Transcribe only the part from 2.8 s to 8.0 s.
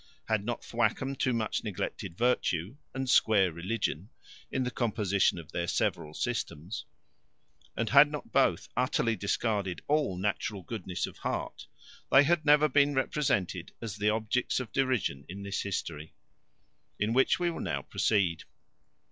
and Square, religion, in the composition of their several systems, and